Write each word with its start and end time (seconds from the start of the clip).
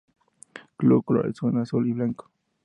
Club 0.77 1.05
colores 1.05 1.35
son 1.37 1.59
azul 1.59 1.87
y 1.87 1.93
blanco. 1.93 2.31